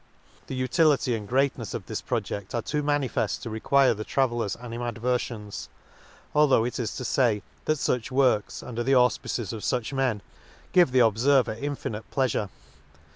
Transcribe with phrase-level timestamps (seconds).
[0.47, 5.67] —The utility and greatnefs of this project are too manifeft to require the traveller's anirnadveriions;
[6.33, 10.23] enough it is to fay, that fuch works, under the auf pices of fuch men,
[10.71, 12.49] give the obferver in finite pleafure.